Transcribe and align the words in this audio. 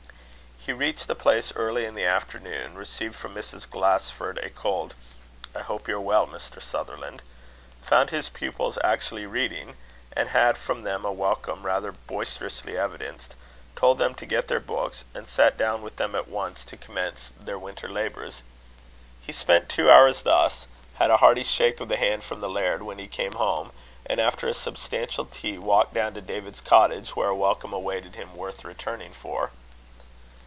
He 0.63 0.73
reached 0.73 1.07
the 1.07 1.15
place 1.15 1.51
early 1.55 1.85
in 1.85 1.95
the 1.95 2.05
afternoon; 2.05 2.75
received 2.77 3.15
from 3.15 3.33
Mrs. 3.33 3.67
Glasford 3.67 4.37
a 4.45 4.51
cold 4.51 4.93
"I 5.55 5.61
hope 5.63 5.87
you're 5.87 5.99
well, 5.99 6.27
Mr. 6.27 6.61
Sutherland;" 6.61 7.23
found 7.81 8.11
his 8.11 8.29
pupils 8.29 8.77
actually 8.83 9.25
reading, 9.25 9.75
and 10.13 10.29
had 10.29 10.59
from 10.59 10.83
them 10.83 11.03
a 11.03 11.11
welcome 11.11 11.63
rather 11.65 11.91
boisterously 11.91 12.77
evidenced; 12.77 13.35
told 13.75 13.97
them 13.97 14.13
to 14.13 14.25
get 14.27 14.49
their 14.49 14.59
books; 14.59 15.03
and 15.15 15.27
sat 15.27 15.57
down 15.57 15.81
with 15.81 15.95
them 15.95 16.13
at 16.13 16.27
once 16.27 16.63
to 16.65 16.77
commence 16.77 17.31
their 17.39 17.57
winter 17.57 17.89
labours. 17.89 18.43
He 19.19 19.31
spent 19.33 19.67
two 19.67 19.89
hours 19.89 20.21
thus; 20.21 20.67
had 20.93 21.09
a 21.09 21.17
hearty 21.17 21.43
shake 21.43 21.79
of 21.79 21.87
the 21.87 21.97
hand 21.97 22.23
from 22.23 22.39
the 22.39 22.47
laird, 22.49 22.83
when 22.83 22.99
he 22.99 23.07
came 23.07 23.33
home; 23.33 23.71
and, 24.05 24.19
after 24.21 24.47
a 24.47 24.53
substantial 24.53 25.25
tea, 25.25 25.57
walked 25.57 25.95
down 25.95 26.13
to 26.13 26.21
David's 26.21 26.61
cottage, 26.61 27.15
where 27.15 27.29
a 27.29 27.35
welcome 27.35 27.73
awaited 27.73 28.13
him 28.13 28.35
worth 28.35 28.63
returning 28.63 29.11
for. 29.11 29.49